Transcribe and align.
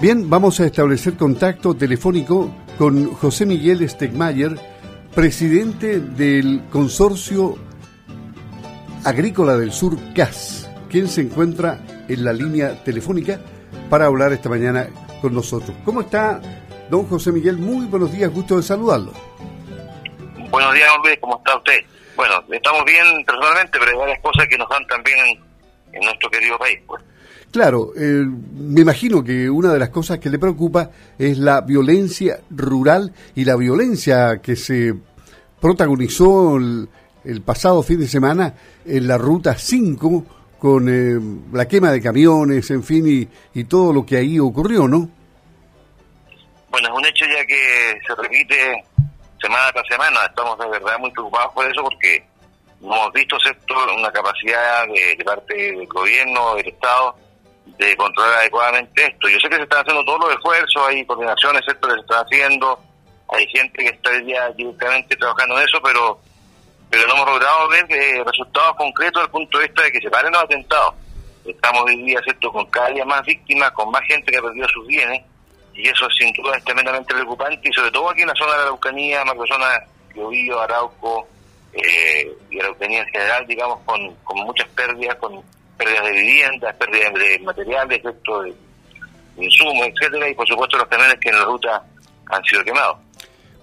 Bien, 0.00 0.30
vamos 0.30 0.58
a 0.60 0.64
establecer 0.64 1.18
contacto 1.18 1.76
telefónico 1.76 2.50
con 2.78 3.12
José 3.12 3.44
Miguel 3.44 3.86
Stegmayer, 3.86 4.52
presidente 5.14 6.00
del 6.00 6.62
Consorcio 6.70 7.58
Agrícola 9.04 9.58
del 9.58 9.72
Sur 9.72 9.98
CAS, 10.14 10.70
quien 10.88 11.06
se 11.06 11.20
encuentra 11.20 11.80
en 12.08 12.24
la 12.24 12.32
línea 12.32 12.82
telefónica 12.82 13.40
para 13.90 14.06
hablar 14.06 14.32
esta 14.32 14.48
mañana 14.48 14.88
con 15.20 15.34
nosotros. 15.34 15.76
¿Cómo 15.84 16.00
está, 16.00 16.40
don 16.88 17.06
José 17.06 17.30
Miguel? 17.30 17.58
Muy 17.58 17.84
buenos 17.84 18.10
días, 18.10 18.32
gusto 18.32 18.56
de 18.56 18.62
saludarlo. 18.62 19.12
Buenos 20.48 20.72
días, 20.72 20.90
hombre, 20.96 21.20
¿cómo 21.20 21.36
está 21.36 21.58
usted? 21.58 21.84
Bueno, 22.16 22.42
estamos 22.50 22.86
bien 22.86 23.04
personalmente, 23.26 23.78
pero 23.78 23.90
hay 23.90 23.98
varias 23.98 24.20
cosas 24.22 24.48
que 24.48 24.56
nos 24.56 24.68
dan 24.70 24.86
también 24.86 25.18
en, 25.92 26.00
nuestro 26.00 26.30
querido 26.30 26.56
país. 26.56 26.80
Pues. 26.86 27.02
Claro, 27.52 27.92
eh, 27.96 28.24
me 28.54 28.82
imagino 28.82 29.24
que 29.24 29.50
una 29.50 29.72
de 29.72 29.78
las 29.78 29.88
cosas 29.88 30.18
que 30.18 30.30
le 30.30 30.38
preocupa 30.38 30.90
es 31.18 31.36
la 31.38 31.62
violencia 31.62 32.40
rural 32.50 33.12
y 33.34 33.44
la 33.44 33.56
violencia 33.56 34.40
que 34.40 34.54
se 34.54 34.94
protagonizó 35.60 36.56
el, 36.56 36.88
pasado 37.44 37.82
fin 37.82 37.98
de 38.00 38.06
semana 38.06 38.54
en 38.84 39.08
la 39.08 39.18
Ruta 39.18 39.58
5 39.58 40.24
con 40.58 40.88
eh, 40.88 41.18
la 41.52 41.66
quema 41.66 41.90
de 41.90 42.00
camiones, 42.00 42.70
en 42.70 42.84
fin, 42.84 43.04
y, 43.06 43.28
y 43.58 43.64
todo 43.64 43.92
lo 43.92 44.06
que 44.06 44.16
ahí 44.16 44.38
ocurrió, 44.38 44.86
¿no? 44.86 45.10
Bueno, 46.70 46.88
es 46.88 46.94
un 46.94 47.04
hecho 47.06 47.24
ya 47.26 47.44
que 47.44 48.00
se 48.06 48.14
repite 48.14 48.84
semana 49.40 49.72
tras 49.72 49.86
semana. 49.88 50.24
Estamos 50.26 50.58
de 50.58 50.68
verdad 50.68 50.98
muy 50.98 51.10
preocupados 51.10 51.52
por 51.52 51.68
eso 51.68 51.82
porque 51.82 52.24
no 52.80 52.94
hemos 52.94 53.12
visto 53.12 53.38
¿cierto? 53.40 53.74
una 53.96 54.12
capacidad 54.12 54.86
de 54.86 55.24
parte 55.24 55.54
del 55.54 55.86
gobierno, 55.86 56.54
del 56.54 56.68
Estado, 56.68 57.16
de 57.66 57.96
controlar 57.96 58.40
adecuadamente 58.40 59.06
esto. 59.06 59.28
Yo 59.28 59.38
sé 59.38 59.48
que 59.48 59.56
se 59.56 59.62
están 59.62 59.80
haciendo 59.80 60.04
todos 60.04 60.20
los 60.20 60.34
esfuerzos, 60.34 60.88
hay 60.88 61.04
coordinaciones 61.04 61.62
que 61.62 61.72
se 61.72 62.00
están 62.00 62.24
haciendo, 62.24 62.78
hay 63.28 63.46
gente 63.48 63.84
que 63.84 63.90
está 63.90 64.10
ya 64.22 64.50
directamente 64.50 65.16
trabajando 65.16 65.58
en 65.58 65.68
eso, 65.68 65.80
pero 65.82 66.20
pero 66.90 67.06
no 67.06 67.14
hemos 67.14 67.26
logrado 67.26 67.68
ver 67.68 67.86
eh, 67.88 68.22
resultados 68.26 68.74
concretos 68.74 69.22
desde 69.22 69.32
punto 69.32 69.58
de 69.58 69.66
vista 69.66 69.82
de 69.82 69.92
que 69.92 70.00
se 70.00 70.10
paren 70.10 70.32
los 70.32 70.42
atentados. 70.42 70.94
Estamos 71.46 71.84
hoy 71.86 72.02
día 72.02 72.20
¿cierto? 72.24 72.52
con 72.52 72.66
cada 72.66 72.88
día 72.88 73.04
más 73.04 73.24
víctimas, 73.24 73.70
con 73.70 73.90
más 73.92 74.02
gente 74.08 74.32
que 74.32 74.38
ha 74.38 74.42
perdido 74.42 74.68
sus 74.68 74.86
bienes, 74.88 75.22
y 75.72 75.88
eso 75.88 76.10
sin 76.10 76.32
duda 76.32 76.56
es 76.56 76.64
tremendamente 76.64 77.14
preocupante, 77.14 77.68
y 77.68 77.72
sobre 77.72 77.92
todo 77.92 78.10
aquí 78.10 78.22
en 78.22 78.28
la 78.28 78.34
zona 78.34 78.52
de 78.52 78.58
la 78.58 78.64
Araucanía, 78.64 79.24
más 79.24 79.36
zona 79.48 79.66
de 80.14 80.60
Arauco, 80.60 81.28
eh, 81.72 82.32
y 82.50 82.60
Araucanía 82.60 83.02
en 83.02 83.08
general, 83.08 83.46
digamos, 83.46 83.78
con, 83.86 84.14
con 84.16 84.38
muchas 84.38 84.68
pérdidas, 84.70 85.14
con 85.16 85.40
pérdidas 85.80 86.04
de 86.04 86.12
viviendas, 86.12 86.76
pérdidas 86.76 87.14
de 87.14 87.38
materiales, 87.40 88.02
de 88.02 88.54
insumos, 89.44 89.88
etcétera, 89.88 90.28
y 90.28 90.34
por 90.34 90.46
supuesto 90.46 90.76
los 90.76 90.86
camiones 90.88 91.16
que 91.20 91.30
en 91.30 91.36
la 91.36 91.44
ruta 91.44 91.82
han 92.26 92.44
sido 92.44 92.62
quemados. 92.62 92.98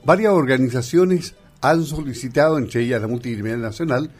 Varias 0.03 0.33
organizaciones 0.33 1.35
han 1.61 1.83
solicitado, 1.83 2.57
entre 2.57 2.81
ellas 2.81 3.01
la 3.01 3.07
Multidimensional 3.07 3.61
Nacional, 3.61 4.11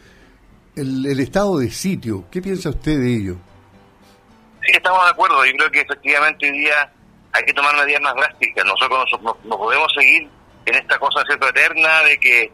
el, 0.76 1.18
estado 1.18 1.58
de 1.58 1.70
sitio. 1.70 2.24
¿Qué 2.30 2.40
piensa 2.40 2.70
usted 2.70 2.98
de 3.00 3.16
ello? 3.16 3.36
Sí, 4.62 4.72
estamos 4.74 5.04
de 5.04 5.10
acuerdo. 5.10 5.44
Yo 5.44 5.52
creo 5.56 5.70
que 5.70 5.80
efectivamente 5.80 6.46
hoy 6.46 6.58
día 6.58 6.92
hay 7.32 7.44
que 7.44 7.52
tomar 7.52 7.74
medidas 7.76 8.00
más 8.02 8.14
drásticas. 8.14 8.64
Nosotros 8.64 9.04
no, 9.22 9.58
podemos 9.58 9.92
seguir 9.98 10.28
en 10.66 10.74
esta 10.74 10.98
cosa 10.98 11.22
cierto 11.26 11.48
eterna 11.48 12.02
de 12.02 12.18
que 12.18 12.52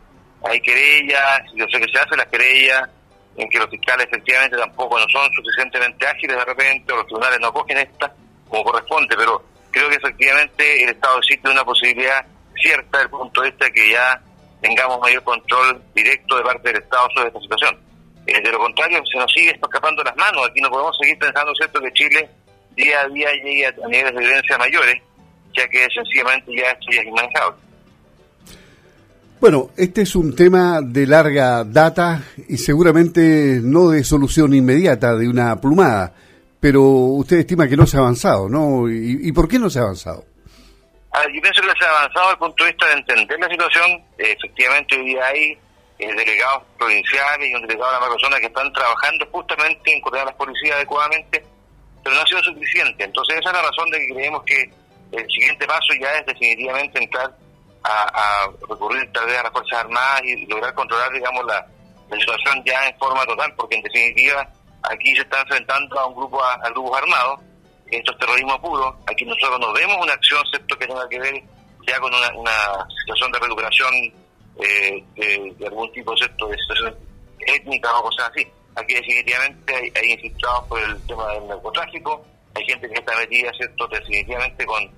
hay 0.48 0.61
querellas, 0.61 1.42
yo 1.55 1.67
sé 1.70 1.81
que 1.81 1.92
se 1.92 1.98
hacen 1.98 2.19
las 2.19 2.27
querellas, 2.29 2.89
en 3.37 3.49
que 3.49 3.59
los 3.59 3.69
fiscales 3.69 4.07
efectivamente 4.07 4.57
tampoco 4.57 4.99
no 4.99 5.07
son 5.09 5.31
suficientemente 5.33 6.07
ágiles 6.07 6.37
de 6.37 6.45
repente, 6.45 6.93
o 6.93 6.97
los 6.97 7.07
tribunales 7.07 7.41
no 7.41 7.53
cogen 7.53 7.79
esta 7.79 8.13
como 8.49 8.65
corresponde, 8.65 9.17
pero 9.17 9.42
creo 9.70 9.89
que 9.89 9.97
efectivamente 9.97 10.85
el 10.85 10.91
Estado 10.91 11.19
existe 11.19 11.48
una 11.48 11.64
posibilidad 11.64 12.25
cierta 12.61 12.98
desde 12.98 13.05
el 13.05 13.11
punto 13.11 13.41
de 13.41 13.51
vista 13.51 13.70
que 13.70 13.91
ya 13.91 14.20
tengamos 14.61 15.01
mayor 15.01 15.23
control 15.25 15.83
directo 15.95 16.36
de 16.36 16.42
parte 16.42 16.69
del 16.73 16.83
Estado 16.83 17.08
sobre 17.14 17.29
esta 17.29 17.41
situación. 17.41 17.79
Eh, 18.27 18.41
de 18.41 18.53
lo 18.53 18.58
contrario, 18.58 19.03
se 19.05 19.19
nos 19.19 19.31
sigue 19.33 19.51
escapando 19.51 20.03
las 20.03 20.17
manos. 20.17 20.48
Aquí 20.48 20.61
no 20.61 20.70
podemos 20.70 20.97
seguir 20.97 21.19
pensando, 21.19 21.55
¿cierto?, 21.55 21.81
que 21.81 21.92
Chile 21.92 22.29
día 22.75 23.01
a 23.03 23.08
día 23.08 23.31
llegue 23.33 23.67
a 23.67 23.73
niveles 23.87 24.14
de 24.14 24.20
violencia 24.20 24.58
mayores, 24.58 25.03
ya 25.55 25.69
que 25.69 25.87
sencillamente 25.91 26.57
ya 26.57 26.70
esto 26.70 26.87
ya 26.91 27.01
es 27.01 27.07
inmanejable. 27.07 27.64
Bueno, 29.45 29.73
este 29.77 30.01
es 30.01 30.17
un 30.17 30.35
tema 30.35 30.81
de 30.81 31.07
larga 31.07 31.65
data 31.65 32.23
y 32.49 32.57
seguramente 32.57 33.61
no 33.63 33.91
de 33.91 34.03
solución 34.03 34.55
inmediata 34.55 35.15
de 35.17 35.29
una 35.29 35.61
plumada, 35.61 36.15
pero 36.59 36.81
usted 36.81 37.41
estima 37.41 37.69
que 37.69 37.77
no 37.77 37.87
se 37.87 37.99
ha 37.99 38.01
avanzado, 38.01 38.49
¿no? 38.49 38.89
¿Y, 38.89 39.31
por 39.33 39.47
qué 39.47 39.59
no 39.59 39.69
se 39.69 39.81
ha 39.81 39.83
avanzado? 39.83 40.25
Yo 41.13 41.43
pienso 41.43 41.61
que 41.61 41.79
se 41.79 41.85
ha 41.85 41.91
avanzado 41.91 42.25
desde 42.25 42.33
el 42.33 42.39
punto 42.39 42.65
de 42.65 42.71
vista 42.71 42.87
de 42.87 42.93
entender 42.95 43.39
la 43.39 43.51
situación. 43.51 44.03
efectivamente, 44.17 44.97
hoy 44.99 45.15
hay 45.17 45.59
eh, 45.99 46.15
delegados 46.17 46.63
provinciales 46.79 47.47
y 47.47 47.55
un 47.55 47.67
delegado 47.67 47.93
de 47.93 48.01
la 48.01 48.07
Amazonía 48.07 48.41
que 48.41 48.47
están 48.47 48.73
trabajando 48.73 49.27
justamente 49.31 49.93
en 49.93 50.01
coordinar 50.01 50.29
las 50.29 50.37
policías 50.37 50.77
adecuadamente, 50.77 51.45
pero 52.03 52.17
no 52.17 52.23
ha 52.23 52.27
sido 52.27 52.43
suficiente. 52.45 53.05
Entonces, 53.05 53.37
esa 53.41 53.51
es 53.51 53.57
la 53.57 53.63
razón 53.63 53.91
de 53.91 53.99
que 53.99 54.15
creemos 54.15 54.43
que 54.45 54.71
el 55.13 55.31
siguiente 55.31 55.67
paso 55.67 55.93
ya 56.01 56.15
es 56.15 56.25
definitivamente 56.25 57.05
entrar 57.05 57.44
a, 57.84 58.48
recurrir 58.68 59.11
tal 59.12 59.27
vez 59.27 59.39
a 59.39 59.42
las 59.42 59.52
Fuerzas 59.52 59.80
Armadas 59.80 60.22
y 60.24 60.46
lograr 60.46 60.74
controlar, 60.74 61.12
digamos, 61.12 61.45
la, 61.45 61.67
situación 62.18 62.62
ya 62.64 62.89
en 62.89 62.96
forma 62.96 63.24
total, 63.27 63.52
porque 63.56 63.74
en 63.74 63.83
definitiva 63.83 64.48
aquí 64.83 65.17
se 65.17 65.22
está 65.22 65.40
enfrentando 65.40 65.98
a 65.98 66.06
un 66.06 66.14
grupo, 66.14 66.40
a, 66.45 66.70
grupos 66.70 66.96
armados, 66.96 67.40
esto 67.90 68.12
es 68.12 68.18
terrorismo 68.18 68.61
puro, 68.61 68.96
aquí 69.06 69.24
nosotros 69.24 69.58
no 69.58 69.72
vemos 69.72 69.96
una 70.00 70.12
acción, 70.12 70.40
¿cierto?, 70.48 70.78
que 70.78 70.86
tenga 70.86 71.08
que 71.08 71.18
ver 71.18 71.42
ya 71.89 71.98
con 71.98 72.12
una, 72.14 72.86
situación 73.00 73.33
de 73.33 73.39
recuperación 73.40 73.95
eh, 74.62 75.05
de, 75.16 75.66
algún 75.66 75.90
tipo, 75.90 76.16
¿cierto?, 76.16 76.46
de 76.46 76.56
situación 76.58 76.96
étnica 77.48 77.98
o 77.98 78.02
cosas 78.02 78.30
así. 78.30 78.46
Aquí 78.77 78.95
definitivamente 78.95 79.74
hay, 79.74 79.92
hay 79.96 80.12
infiltrados 80.12 80.68
por 80.68 80.80
el 80.80 81.06
tema 81.06 81.27
del 81.33 81.48
narcotráfico, 81.48 82.24
hay 82.55 82.64
gente 82.64 82.89
que 82.89 82.95
está 82.95 83.16
metida, 83.16 83.51
¿cierto?, 83.55 83.89
definitivamente 83.89 84.64
con 84.66 84.89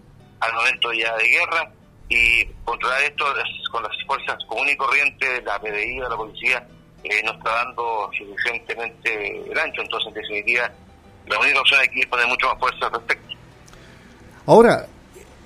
armamento 0.41 0.93
ya 0.93 1.17
de 1.17 1.29
guerra, 1.29 1.73
y 2.09 2.45
controlar 2.65 3.03
esto 3.03 3.25
con 3.71 3.83
las 3.83 3.93
fuerzas 4.07 4.37
comunes 4.49 4.75
y 4.75 4.77
corrientes, 4.77 5.45
la 5.45 5.59
PDI 5.59 6.01
o 6.01 6.09
la 6.09 6.17
policía, 6.17 6.67
eh, 7.03 7.23
no 7.25 7.33
está 7.33 7.51
dando 7.51 8.11
suficientemente 8.17 9.51
el 9.51 9.59
ancho. 9.59 9.83
Entonces, 9.83 10.09
en 10.09 10.15
definitiva, 10.15 10.71
la 11.27 11.39
única 11.41 11.61
opción 11.61 11.81
aquí 11.83 12.01
es 12.01 12.07
poner 12.07 12.27
mucho 12.27 12.47
más 12.49 12.59
fuerza 12.59 12.87
al 12.87 12.93
respecto. 12.93 13.35
Ahora, 14.47 14.87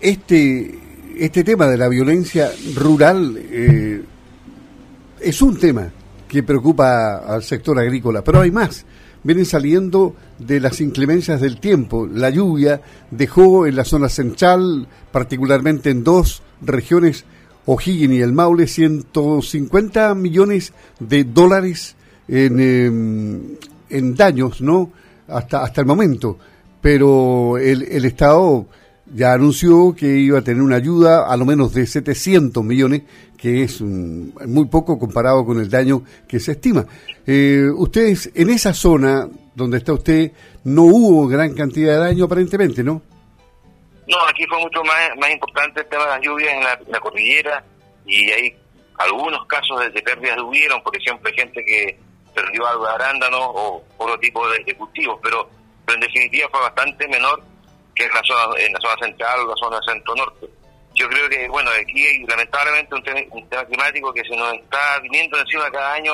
este, 0.00 0.70
este 1.18 1.44
tema 1.44 1.66
de 1.66 1.78
la 1.78 1.88
violencia 1.88 2.50
rural 2.74 3.36
eh, 3.38 4.02
es 5.20 5.42
un 5.42 5.58
tema 5.58 5.90
que 6.28 6.42
preocupa 6.42 7.18
al 7.26 7.42
sector 7.42 7.78
agrícola, 7.78 8.22
pero 8.22 8.40
hay 8.40 8.50
más 8.50 8.86
vienen 9.22 9.44
saliendo 9.44 10.14
de 10.38 10.60
las 10.60 10.80
inclemencias 10.80 11.40
del 11.40 11.60
tiempo. 11.60 12.06
La 12.06 12.30
lluvia 12.30 12.80
dejó 13.10 13.66
en 13.66 13.76
la 13.76 13.84
zona 13.84 14.08
central, 14.08 14.86
particularmente 15.12 15.90
en 15.90 16.04
dos 16.04 16.42
regiones, 16.62 17.24
O'Higgins 17.66 18.14
y 18.14 18.22
el 18.22 18.32
Maule, 18.32 18.66
150 18.66 20.14
millones 20.14 20.72
de 20.98 21.24
dólares 21.24 21.96
en, 22.28 22.60
em, 22.60 23.40
en 23.88 24.14
daños, 24.14 24.60
¿no? 24.60 24.90
Hasta, 25.28 25.62
hasta 25.62 25.80
el 25.80 25.86
momento. 25.86 26.38
Pero 26.80 27.58
el, 27.58 27.82
el 27.82 28.04
Estado 28.06 28.66
ya 29.12 29.32
anunció 29.32 29.94
que 29.96 30.06
iba 30.06 30.38
a 30.38 30.42
tener 30.42 30.62
una 30.62 30.76
ayuda 30.76 31.30
a 31.30 31.36
lo 31.36 31.44
menos 31.44 31.74
de 31.74 31.86
700 31.86 32.62
millones, 32.62 33.02
que 33.36 33.62
es 33.62 33.80
muy 33.80 34.66
poco 34.66 34.98
comparado 34.98 35.44
con 35.44 35.60
el 35.60 35.68
daño 35.68 36.02
que 36.28 36.38
se 36.38 36.52
estima. 36.52 36.86
Eh, 37.26 37.68
ustedes, 37.74 38.30
en 38.34 38.50
esa 38.50 38.72
zona 38.72 39.28
donde 39.54 39.78
está 39.78 39.92
usted, 39.92 40.32
no 40.64 40.82
hubo 40.82 41.26
gran 41.26 41.54
cantidad 41.54 41.94
de 41.94 41.98
daño 41.98 42.24
aparentemente, 42.24 42.84
¿no? 42.84 43.02
No, 44.06 44.16
aquí 44.28 44.44
fue 44.46 44.58
mucho 44.58 44.82
más, 44.82 45.30
importante 45.30 45.80
el 45.80 45.88
tema 45.88 46.04
de 46.04 46.10
las 46.10 46.20
lluvias 46.20 46.52
en 46.54 46.92
la, 46.92 47.00
cordillera 47.00 47.64
y 48.06 48.30
hay 48.30 48.56
algunos 48.98 49.46
casos 49.46 49.80
de, 49.92 50.02
pérdidas 50.02 50.38
hubieron, 50.40 50.82
por 50.82 50.96
ejemplo, 50.96 51.28
hay 51.28 51.36
gente 51.36 51.64
que 51.64 51.98
perdió 52.34 52.66
algo 52.66 52.86
de 52.86 52.94
arándanos 52.94 53.40
o 53.40 53.84
otro 53.98 54.18
tipo 54.18 54.48
de, 54.50 54.74
cultivos, 54.74 55.18
pero, 55.22 55.48
pero 55.86 55.94
en 55.94 56.00
definitiva 56.00 56.48
fue 56.50 56.60
bastante 56.60 57.06
menor 57.08 57.40
que 57.94 58.04
en 58.04 58.12
la 58.12 58.22
zona, 58.22 58.58
en 58.58 58.72
la 58.72 58.80
zona 58.80 58.96
central 58.98 59.48
la 59.48 59.56
zona 59.56 59.80
centro-norte. 59.86 60.46
Yo 60.94 61.08
creo 61.08 61.28
que, 61.28 61.48
bueno, 61.48 61.70
aquí 61.80 62.24
lamentablemente 62.26 62.94
un, 62.94 63.02
un 63.30 63.48
tema 63.48 63.64
climático 63.64 64.12
que 64.12 64.24
se 64.24 64.36
nos 64.36 64.54
está 64.54 64.98
viniendo 65.00 65.38
encima 65.38 65.70
cada 65.70 65.94
año, 65.94 66.12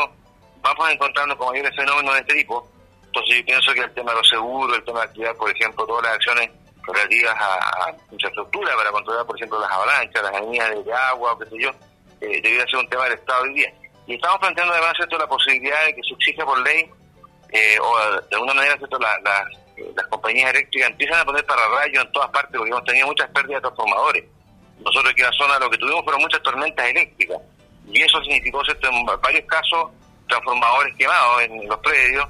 vamos 0.60 0.88
a 0.88 0.92
encontrarnos 0.92 1.36
con 1.36 1.48
mayores 1.48 1.74
fenómenos 1.74 2.14
de 2.14 2.20
este 2.20 2.34
tipo. 2.34 2.68
Entonces 3.06 3.38
yo 3.38 3.44
pienso 3.46 3.72
que 3.72 3.80
el 3.80 3.94
tema 3.94 4.12
de 4.12 4.18
los 4.18 4.28
seguros, 4.28 4.76
el 4.76 4.84
tema 4.84 5.00
de 5.00 5.06
actividad, 5.06 5.36
por 5.36 5.50
ejemplo, 5.50 5.86
todas 5.86 6.04
las 6.04 6.14
acciones 6.14 6.50
relativas 6.86 7.34
a, 7.38 7.94
infraestructura 8.12 8.76
para 8.76 8.90
controlar, 8.90 9.26
por 9.26 9.36
ejemplo, 9.36 9.60
las 9.60 9.70
avalanchas, 9.70 10.22
las 10.22 10.34
avenidas 10.34 10.84
de 10.84 10.92
agua, 10.92 11.32
o 11.32 11.38
qué 11.38 11.46
sé 11.46 11.56
yo, 11.58 11.70
eh, 12.20 12.40
debería 12.42 12.66
ser 12.66 12.78
un 12.78 12.88
tema 12.88 13.04
del 13.04 13.14
Estado 13.14 13.42
hoy 13.42 13.54
día. 13.54 13.72
Y 14.06 14.14
estamos 14.14 14.38
planteando 14.38 14.72
además 14.72 14.94
esto 14.98 15.18
la 15.18 15.26
posibilidad 15.26 15.84
de 15.86 15.94
que 15.94 16.02
se 16.02 16.14
exija 16.14 16.44
por 16.44 16.60
ley, 16.60 16.88
eh, 17.52 17.78
o 17.80 18.20
de 18.20 18.34
alguna 18.36 18.54
manera, 18.54 18.76
¿cierto? 18.76 18.98
La, 18.98 19.44
las 19.94 20.06
compañías 20.06 20.50
eléctricas 20.50 20.90
empiezan 20.90 21.20
a 21.20 21.24
poner 21.24 21.44
para 21.44 21.68
rayos 21.68 22.04
en 22.04 22.12
todas 22.12 22.30
partes 22.30 22.56
porque 22.56 22.70
hemos 22.70 22.84
tenido 22.84 23.06
muchas 23.06 23.30
pérdidas 23.30 23.62
de 23.62 23.68
transformadores. 23.68 24.24
Nosotros 24.78 25.12
aquí 25.12 25.20
en 25.20 25.26
la 25.26 25.32
zona 25.32 25.58
lo 25.58 25.70
que 25.70 25.78
tuvimos 25.78 26.04
fueron 26.04 26.22
muchas 26.22 26.42
tormentas 26.42 26.86
eléctricas 26.86 27.38
y 27.86 28.02
eso 28.02 28.20
significó 28.22 28.62
en 28.66 29.06
varios 29.20 29.44
casos 29.46 29.90
transformadores 30.28 30.94
quemados 30.96 31.42
en 31.42 31.68
los 31.68 31.78
predios 31.78 32.26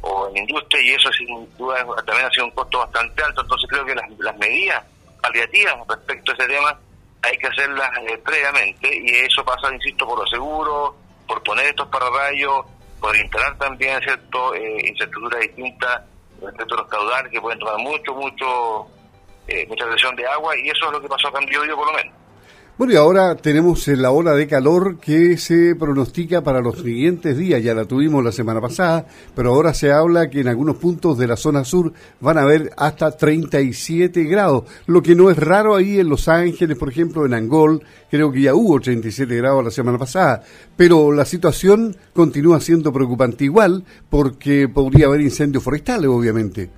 o 0.00 0.28
en 0.28 0.38
industria 0.38 0.82
y 0.82 0.90
eso 0.90 1.10
sin 1.12 1.56
duda 1.56 1.84
también 2.04 2.26
ha 2.26 2.30
sido 2.30 2.46
un 2.46 2.50
costo 2.52 2.78
bastante 2.78 3.22
alto. 3.22 3.42
Entonces 3.42 3.68
creo 3.70 3.84
que 3.84 3.94
las, 3.94 4.38
medidas 4.38 4.84
paliativas 5.20 5.76
respecto 5.88 6.32
a 6.32 6.34
ese 6.34 6.46
tema 6.46 6.78
hay 7.22 7.36
que 7.36 7.46
hacerlas 7.48 7.90
eh, 8.02 8.18
previamente 8.18 8.88
y 8.96 9.10
eso 9.10 9.44
pasa, 9.44 9.74
insisto, 9.74 10.06
por 10.06 10.20
los 10.20 10.30
seguros, 10.30 10.94
por 11.26 11.42
poner 11.42 11.66
estos 11.66 11.88
pararrayos, 11.88 12.64
por 13.00 13.16
instalar 13.16 13.56
también 13.58 14.00
cierto 14.02 14.54
eh, 14.54 14.86
infraestructura 14.86 15.38
distinta 15.38 16.06
respecto 16.40 16.74
a 16.74 16.78
los 16.78 16.88
caudales 16.88 17.32
que 17.32 17.40
pueden 17.40 17.58
tomar 17.58 17.78
mucho, 17.78 18.14
mucho, 18.14 18.86
eh, 19.46 19.66
mucha 19.68 19.86
presión 19.86 20.14
de 20.16 20.26
agua 20.26 20.56
y 20.56 20.68
eso 20.68 20.86
es 20.86 20.92
lo 20.92 21.00
que 21.00 21.08
pasó 21.08 21.28
acá 21.28 21.38
en 21.40 21.46
Biobío 21.46 21.76
por 21.76 21.86
lo 21.86 21.92
menos. 21.92 22.14
Bueno, 22.78 22.92
y 22.92 22.96
ahora 22.96 23.34
tenemos 23.34 23.88
la 23.88 24.12
ola 24.12 24.34
de 24.34 24.46
calor 24.46 25.00
que 25.00 25.36
se 25.36 25.74
pronostica 25.74 26.44
para 26.44 26.60
los 26.60 26.78
siguientes 26.78 27.36
días. 27.36 27.60
Ya 27.60 27.74
la 27.74 27.86
tuvimos 27.86 28.22
la 28.22 28.30
semana 28.30 28.60
pasada, 28.60 29.04
pero 29.34 29.52
ahora 29.52 29.74
se 29.74 29.90
habla 29.90 30.30
que 30.30 30.42
en 30.42 30.46
algunos 30.46 30.76
puntos 30.76 31.18
de 31.18 31.26
la 31.26 31.36
zona 31.36 31.64
sur 31.64 31.92
van 32.20 32.38
a 32.38 32.42
haber 32.42 32.70
hasta 32.76 33.10
37 33.10 34.22
grados, 34.26 34.62
lo 34.86 35.02
que 35.02 35.16
no 35.16 35.28
es 35.28 35.36
raro 35.36 35.74
ahí 35.74 35.98
en 35.98 36.08
Los 36.08 36.28
Ángeles, 36.28 36.78
por 36.78 36.88
ejemplo, 36.88 37.26
en 37.26 37.34
Angol, 37.34 37.82
creo 38.12 38.30
que 38.30 38.42
ya 38.42 38.54
hubo 38.54 38.78
37 38.78 39.34
grados 39.34 39.64
la 39.64 39.72
semana 39.72 39.98
pasada, 39.98 40.44
pero 40.76 41.10
la 41.10 41.24
situación 41.24 41.96
continúa 42.12 42.60
siendo 42.60 42.92
preocupante 42.92 43.42
igual 43.42 43.82
porque 44.08 44.68
podría 44.68 45.06
haber 45.06 45.22
incendios 45.22 45.64
forestales, 45.64 46.06
obviamente. 46.06 46.70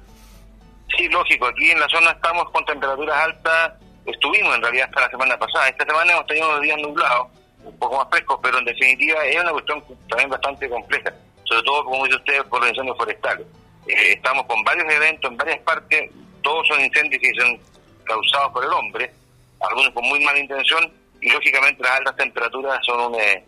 Sí, 0.97 1.07
lógico, 1.11 1.45
aquí 1.45 1.71
en 1.71 1.79
la 1.79 1.89
zona 1.91 2.13
estamos 2.13 2.51
con 2.53 2.65
temperaturas 2.65 3.17
altas 3.23 3.90
estuvimos 4.11 4.55
en 4.55 4.63
realidad 4.63 4.89
hasta 4.89 5.01
la 5.03 5.11
semana 5.11 5.39
pasada. 5.39 5.69
Esta 5.69 5.85
semana 5.85 6.13
hemos 6.13 6.27
tenido 6.27 6.49
unos 6.49 6.61
días 6.61 6.79
nublados, 6.79 7.29
un 7.65 7.79
poco 7.79 7.97
más 7.97 8.09
frescos, 8.11 8.39
pero 8.43 8.59
en 8.59 8.65
definitiva 8.65 9.25
es 9.25 9.41
una 9.41 9.53
cuestión 9.53 9.85
también 10.09 10.31
bastante 10.31 10.69
compleja, 10.69 11.13
sobre 11.45 11.63
todo, 11.63 11.85
como 11.85 12.05
dice 12.05 12.17
usted, 12.17 12.45
por 12.47 12.61
los 12.61 12.71
incendios 12.71 12.97
forestales. 12.97 13.47
Eh, 13.87 14.13
estamos 14.13 14.45
con 14.47 14.63
varios 14.65 14.93
eventos 14.93 15.31
en 15.31 15.37
varias 15.37 15.59
partes, 15.61 16.11
todos 16.43 16.67
son 16.69 16.81
incendios 16.81 17.21
que 17.21 17.33
son 17.41 17.59
causados 18.05 18.53
por 18.53 18.65
el 18.65 18.73
hombre, 18.73 19.13
algunos 19.61 19.91
con 19.91 20.05
muy 20.05 20.21
mala 20.21 20.39
intención, 20.39 20.93
y 21.21 21.31
lógicamente 21.31 21.83
las 21.83 21.93
altas 21.99 22.17
temperaturas 22.17 22.79
son 22.85 23.13
un, 23.13 23.21
eh, 23.21 23.45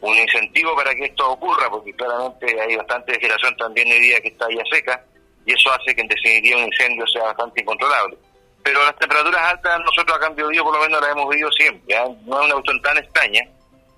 un 0.00 0.16
incentivo 0.16 0.74
para 0.76 0.94
que 0.94 1.06
esto 1.06 1.30
ocurra, 1.30 1.70
porque 1.70 1.92
claramente 1.94 2.60
hay 2.60 2.76
bastante 2.76 3.12
vegetación 3.12 3.56
también 3.56 3.90
hoy 3.90 4.00
día 4.00 4.20
que 4.20 4.28
está 4.28 4.46
ya 4.50 4.62
seca, 4.70 5.04
y 5.46 5.52
eso 5.52 5.72
hace 5.72 5.94
que 5.94 6.02
en 6.02 6.08
definitiva 6.08 6.58
un 6.58 6.64
incendio 6.64 7.06
sea 7.06 7.24
bastante 7.24 7.60
incontrolable 7.62 8.18
pero 8.66 8.84
las 8.84 8.96
temperaturas 8.96 9.40
altas 9.52 9.78
nosotros 9.78 10.16
a 10.16 10.20
cambio 10.26 10.48
de 10.48 10.58
por 10.58 10.74
lo 10.74 10.82
menos 10.82 11.00
las 11.00 11.12
hemos 11.12 11.28
vivido 11.30 11.48
siempre, 11.52 11.94
no 12.26 12.40
es 12.40 12.46
una 12.46 12.54
cuestión 12.54 12.82
tan 12.82 12.98
extraña. 12.98 13.40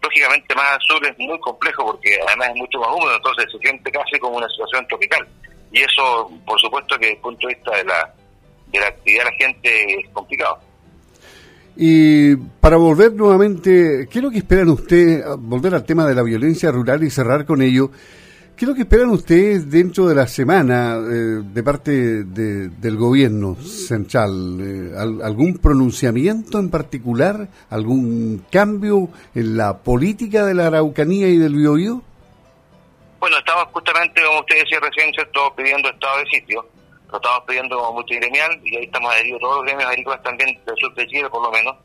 Lógicamente 0.03 0.55
más 0.55 0.73
al 0.73 0.81
sur 0.82 1.06
es 1.06 1.19
muy 1.19 1.41
complejo 1.41 1.87
porque 1.87 2.19
además 2.29 2.50
es 2.50 2.56
mucho 2.56 2.79
más 2.79 2.88
húmedo, 2.91 3.17
entonces 3.17 3.47
se 3.50 3.59
siente 3.61 3.91
casi 3.91 4.19
como 4.19 4.37
una 4.37 4.49
situación 4.50 4.87
tropical. 4.87 5.26
Y 5.73 5.81
eso, 5.81 6.31
por 6.44 6.61
supuesto 6.61 6.99
que 6.99 7.06
desde 7.06 7.17
el 7.17 7.23
punto 7.23 7.49
de 7.49 7.55
vista 7.55 7.76
de 7.79 7.85
la, 7.85 8.15
de 8.67 8.79
la 8.79 8.87
actividad 8.88 9.25
de 9.25 9.31
la 9.31 9.37
gente 9.38 10.00
es 10.00 10.09
complicado. 10.11 10.59
Y 11.75 12.37
para 12.37 12.76
volver 12.76 13.14
nuevamente, 13.14 14.06
¿qué 14.11 14.19
es 14.19 14.23
lo 14.23 14.31
que 14.31 14.38
esperan 14.38 14.69
ustedes, 14.69 15.25
volver 15.38 15.75
al 15.75 15.85
tema 15.87 16.06
de 16.06 16.14
la 16.14 16.23
violencia 16.23 16.71
rural 16.71 17.03
y 17.05 17.11
cerrar 17.11 17.47
con 17.47 17.62
ello? 17.62 17.91
¿Qué 18.59 18.65
es 18.65 18.69
lo 18.71 18.75
que 18.75 18.83
esperan 18.83 19.11
ustedes 19.11 19.71
dentro 19.71 20.09
de 20.09 20.17
la 20.17 20.27
semana 20.27 20.97
eh, 20.97 21.43
de 21.45 21.63
parte 21.63 22.25
del 22.25 22.97
gobierno 22.97 23.55
central? 23.55 24.59
Eh, 24.61 24.99
¿Algún 24.99 25.59
pronunciamiento 25.59 26.59
en 26.59 26.69
particular? 26.69 27.47
¿Algún 27.71 28.45
cambio 28.51 29.11
en 29.33 29.57
la 29.57 29.79
política 29.79 30.45
de 30.45 30.55
la 30.55 30.67
Araucanía 30.67 31.29
y 31.29 31.37
del 31.37 31.55
Biobío? 31.55 32.03
Bueno, 33.21 33.39
estamos 33.39 33.67
justamente, 33.71 34.21
como 34.27 34.41
usted 34.41 34.57
decía 34.59 34.81
recién, 34.81 35.15
¿cierto? 35.15 35.55
pidiendo 35.55 35.89
estado 35.89 36.19
de 36.19 36.27
sitio. 36.27 36.67
Lo 37.13 37.17
estamos 37.17 37.45
pidiendo 37.47 37.79
como 37.79 37.93
multigremial 37.93 38.61
y 38.65 38.77
ahí 38.77 38.85
estamos 38.87 39.15
adheridos 39.15 39.41
todos 39.41 39.57
los 39.59 39.67
gremios 39.67 39.89
agrícolas 39.89 40.23
también 40.25 40.59
del 40.67 40.75
sur 40.79 40.93
de 40.97 41.07
Chile, 41.07 41.31
por 41.31 41.45
lo 41.45 41.53
menos. 41.53 41.77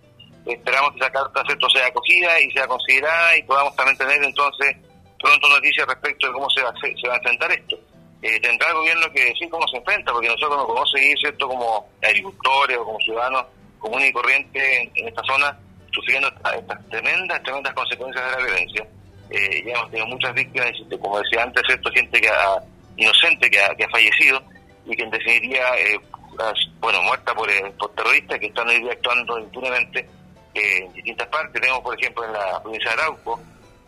Esperamos 0.47 0.93
que 0.93 1.01
esa 1.01 1.11
carta 1.11 1.43
¿cierto? 1.45 1.69
sea 1.69 1.85
acogida 1.85 2.41
y 2.41 2.49
sea 2.49 2.65
considerada 2.65 3.37
y 3.37 3.43
podamos 3.43 3.75
también 3.75 3.95
tener 3.95 4.23
entonces 4.23 4.75
pronto 5.23 5.47
noticias 5.47 5.87
respecto 5.87 6.27
de 6.27 6.33
cómo 6.33 6.49
se 6.49 6.61
va, 6.61 6.73
se 6.79 7.07
va 7.07 7.13
a 7.13 7.17
enfrentar 7.17 7.51
esto. 7.51 7.79
Eh, 8.21 8.39
tendrá 8.41 8.67
el 8.69 8.75
gobierno 8.75 9.11
que 9.11 9.25
decir 9.25 9.49
cómo 9.49 9.65
se 9.69 9.77
enfrenta, 9.77 10.11
porque 10.11 10.27
nosotros 10.27 10.57
no 10.57 10.67
podemos 10.67 10.91
seguir, 10.91 11.17
¿cierto?, 11.17 11.47
como 11.47 11.89
agricultores 12.01 12.77
o 12.77 12.85
como 12.85 12.99
ciudadanos 12.99 13.45
comunes 13.79 14.09
y 14.09 14.13
corrientes 14.13 14.89
en, 14.95 15.07
esta 15.07 15.23
zona 15.23 15.57
sufriendo 15.91 16.27
estas, 16.27 16.89
tremendas, 16.89 17.41
tremendas 17.43 17.73
consecuencias 17.73 18.25
de 18.25 18.31
la 18.31 18.45
violencia. 18.45 18.87
Eh, 19.29 19.63
ya 19.65 19.73
hemos 19.73 19.89
tenido 19.91 20.07
muchas 20.07 20.33
víctimas, 20.33 20.71
como 21.01 21.19
decía 21.19 21.43
antes, 21.43 21.63
¿cierto?, 21.65 21.89
gente 21.91 22.21
que 22.21 22.29
ha, 22.29 22.61
inocente 22.97 23.49
que 23.49 23.59
ha, 23.59 23.89
fallecido 23.89 24.41
y 24.85 24.95
que 24.95 25.03
en 25.03 25.09
definitiva, 25.09 25.77
eh, 25.77 25.99
bueno, 26.79 27.01
muerta 27.03 27.33
por, 27.33 27.49
eh, 27.49 27.73
por 27.79 27.93
terroristas 27.93 28.39
que 28.39 28.47
están 28.47 28.67
hoy 28.67 28.89
actuando 28.89 29.39
impunemente 29.39 30.07
eh, 30.53 30.77
en 30.85 30.93
distintas 30.93 31.27
partes. 31.27 31.61
Tenemos, 31.61 31.81
por 31.81 31.99
ejemplo, 31.99 32.25
en 32.25 32.33
la 32.33 32.61
provincia 32.61 32.91
de 32.91 33.01
Arauco, 33.01 33.39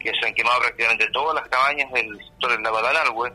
que 0.05 0.17
se 0.19 0.27
han 0.27 0.33
quemado 0.33 0.59
prácticamente 0.59 1.07
todas 1.07 1.35
las 1.35 1.49
cabañas 1.49 1.91
del 1.91 2.17
sector 2.17 2.51
del 2.51 2.61
Lavadanalhue. 2.61 3.33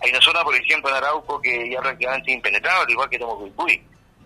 Hay 0.00 0.10
una 0.10 0.20
zona, 0.20 0.42
por 0.42 0.54
ejemplo, 0.54 0.90
en 0.90 0.96
Arauco 0.96 1.40
que 1.40 1.70
ya 1.70 1.80
prácticamente 1.80 2.32
impenetrable, 2.32 2.92
igual 2.92 3.08
que 3.08 3.18
Temucuicuy. 3.18 3.82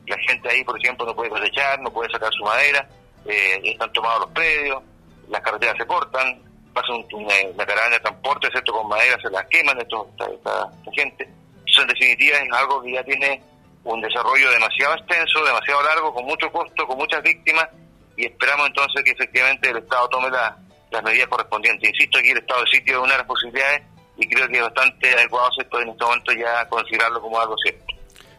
La 0.06 0.18
gente 0.18 0.50
ahí, 0.50 0.64
por 0.64 0.78
ejemplo, 0.78 1.06
no 1.06 1.14
puede 1.14 1.30
cosechar, 1.30 1.80
no 1.80 1.92
puede 1.92 2.10
sacar 2.10 2.32
su 2.32 2.42
madera, 2.42 2.88
eh, 3.26 3.60
están 3.64 3.92
tomados 3.92 4.22
los 4.22 4.30
predios, 4.30 4.82
las 5.28 5.40
carreteras 5.42 5.76
se 5.78 5.86
cortan, 5.86 6.42
pasa 6.72 6.92
una, 6.92 7.64
caravana 7.64 7.96
de 7.96 8.00
transporte, 8.00 8.46
excepto 8.48 8.72
con 8.72 8.88
madera, 8.88 9.16
se 9.22 9.30
las 9.30 9.46
queman 9.46 9.78
esta, 9.80 9.96
esta, 10.32 10.72
gente. 10.92 11.28
Eso, 11.66 11.82
en 11.82 11.88
definitiva, 11.88 12.38
es 12.38 12.52
algo 12.52 12.82
que 12.82 12.92
ya 12.92 13.04
tiene 13.04 13.42
un 13.84 14.00
desarrollo 14.00 14.50
demasiado 14.50 14.94
extenso, 14.94 15.44
demasiado 15.44 15.82
largo, 15.82 16.12
con 16.12 16.24
mucho 16.24 16.50
costo, 16.50 16.86
con 16.86 16.98
muchas 16.98 17.22
víctimas, 17.22 17.68
y 18.16 18.26
esperamos 18.26 18.66
entonces 18.66 19.04
que 19.04 19.12
efectivamente 19.12 19.70
el 19.70 19.78
Estado 19.78 20.08
tome 20.08 20.30
la, 20.30 20.56
las 20.92 21.02
medidas 21.02 21.28
correspondientes. 21.28 21.88
Insisto, 21.88 22.18
aquí 22.18 22.30
el 22.30 22.38
estado 22.38 22.60
de 22.64 22.70
sitio 22.70 22.94
es 22.94 23.02
una 23.02 23.12
de 23.12 23.18
las 23.18 23.26
posibilidades 23.26 23.82
y 24.16 24.28
creo 24.28 24.48
que 24.48 24.56
es 24.56 24.62
bastante 24.62 25.14
adecuado 25.14 25.48
esto 25.58 25.80
en 25.80 25.88
este 25.88 26.04
momento 26.04 26.32
ya 26.32 26.68
considerarlo 26.68 27.20
como 27.20 27.40
algo 27.40 27.56
cierto. 27.62 27.84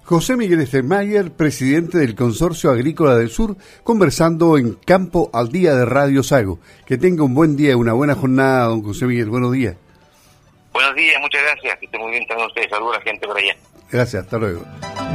José 0.06 0.36
Miguel 0.36 0.66
Steinmeier, 0.68 1.32
presidente 1.32 1.98
del 1.98 2.14
Consorcio 2.14 2.72
Agrícola 2.72 3.16
del 3.16 3.30
Sur, 3.30 3.56
conversando 3.84 4.58
en 4.58 4.74
Campo 4.74 5.30
al 5.34 5.50
Día 5.50 5.76
de 5.76 5.86
Radio 5.86 6.24
Sago. 6.24 6.60
Que 6.86 6.98
tenga 6.98 7.24
un 7.24 7.34
buen 7.34 7.56
día 7.56 7.78
una 7.78 7.94
buena 7.94 8.14
jornada, 8.14 8.66
don 8.66 8.84
José 8.84 9.06
Miguel. 9.06 9.30
Buenos 9.30 9.54
días. 9.54 9.78
Buenos 10.74 10.96
días, 10.96 11.22
muchas 11.22 11.42
gracias. 11.44 11.80
Que 11.80 11.86
esté 11.86 11.98
muy 11.98 12.12
bien 12.12 12.28
también 12.28 12.48
ustedes. 12.48 12.70
Saludos 12.70 12.96
a 12.96 13.00
la 13.00 13.06
gente 13.06 13.28
por 13.28 13.38
allá. 13.38 13.56
Gracias, 13.92 14.24
hasta 14.24 14.38
luego. 14.38 14.66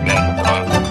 Gracias, 0.05 0.39
hasta 0.39 0.69
luego. 0.69 0.88